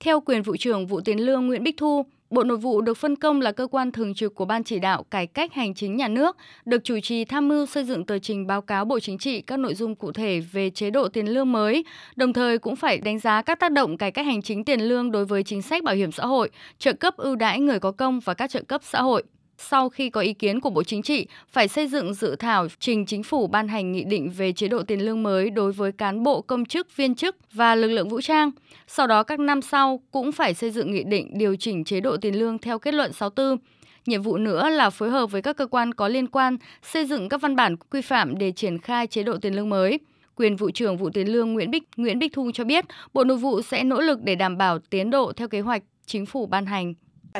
[0.00, 3.16] Theo quyền vụ trưởng vụ tiền lương Nguyễn Bích Thu, Bộ Nội vụ được phân
[3.16, 6.08] công là cơ quan thường trực của Ban chỉ đạo cải cách hành chính nhà
[6.08, 9.40] nước, được chủ trì tham mưu xây dựng tờ trình báo cáo Bộ Chính trị
[9.40, 11.84] các nội dung cụ thể về chế độ tiền lương mới,
[12.16, 15.10] đồng thời cũng phải đánh giá các tác động cải cách hành chính tiền lương
[15.10, 18.20] đối với chính sách bảo hiểm xã hội, trợ cấp ưu đãi người có công
[18.20, 19.22] và các trợ cấp xã hội
[19.58, 23.06] sau khi có ý kiến của Bộ Chính trị, phải xây dựng dự thảo trình
[23.06, 26.22] chính phủ ban hành nghị định về chế độ tiền lương mới đối với cán
[26.22, 28.50] bộ công chức, viên chức và lực lượng vũ trang.
[28.86, 32.16] Sau đó các năm sau cũng phải xây dựng nghị định điều chỉnh chế độ
[32.16, 33.58] tiền lương theo kết luận 64.
[34.06, 37.28] Nhiệm vụ nữa là phối hợp với các cơ quan có liên quan xây dựng
[37.28, 39.98] các văn bản quy phạm để triển khai chế độ tiền lương mới.
[40.36, 43.36] Quyền vụ trưởng vụ tiền lương Nguyễn Bích Nguyễn Bích Thu cho biết, Bộ Nội
[43.36, 46.66] vụ sẽ nỗ lực để đảm bảo tiến độ theo kế hoạch chính phủ ban
[46.66, 46.94] hành.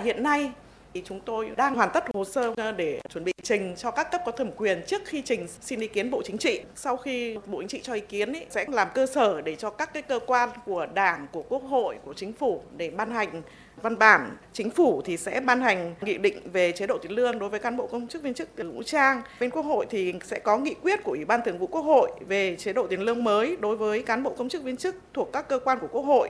[0.05, 0.51] Hiện nay
[0.99, 4.11] thì chúng tôi đang hoàn tất hồ sơ ờ, để chuẩn bị trình cho các
[4.13, 6.61] cấp có thẩm quyền trước khi trình xin ý kiến Bộ Chính trị.
[6.75, 9.71] Sau khi Bộ Chính trị cho ý kiến ý, sẽ làm cơ sở để cho
[9.71, 13.43] các cái cơ quan của Đảng, của Quốc hội, của Chính phủ để ban hành
[13.83, 14.37] văn bản.
[14.53, 17.61] Chính phủ thì sẽ ban hành nghị định về chế độ tiền lương đối với
[17.61, 19.23] cán bộ công chức viên chức vũ trang.
[19.41, 22.11] Bên Quốc hội thì sẽ có nghị quyết của Ủy ban Thường vụ Quốc hội
[22.29, 25.33] về chế độ tiền lương mới đối với cán bộ công chức viên chức thuộc
[25.33, 26.29] các cơ quan của Quốc hội.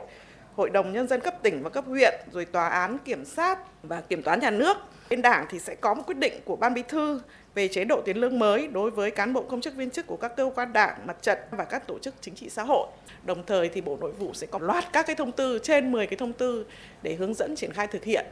[0.58, 4.00] Hội đồng Nhân dân cấp tỉnh và cấp huyện, rồi Tòa án Kiểm sát và
[4.00, 4.76] Kiểm toán Nhà nước.
[5.10, 7.20] Bên Đảng thì sẽ có một quyết định của Ban Bí thư
[7.54, 10.16] về chế độ tiền lương mới đối với cán bộ công chức viên chức của
[10.16, 12.88] các cơ quan đảng, mặt trận và các tổ chức chính trị xã hội.
[13.24, 16.06] Đồng thời thì Bộ Nội vụ sẽ có loạt các cái thông tư trên 10
[16.06, 16.66] cái thông tư
[17.02, 18.26] để hướng dẫn triển khai thực hiện.